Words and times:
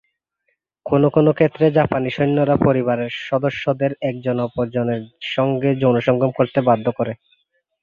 কোনো 0.85 1.07
কোনো 1.09 1.31
ক্ষেত্রে 1.33 1.65
জাপানি 1.77 2.09
সৈন্যরা 2.11 2.55
পরিবারের 2.65 3.11
সদস্যদের 3.29 3.91
একজনকে 4.09 4.45
অপর 4.47 4.65
জনের 4.75 5.01
সঙ্গে 5.31 5.69
যৌনসঙ্গম 5.81 6.31
করতে 6.37 6.59
বাধ্য 6.67 6.85
করে। 6.97 7.13